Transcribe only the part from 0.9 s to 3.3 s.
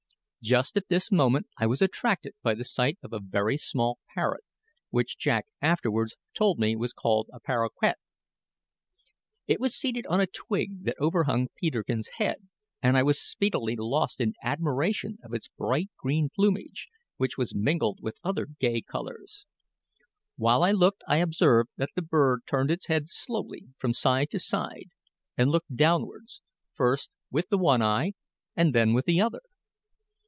moment I was attracted by the sight of a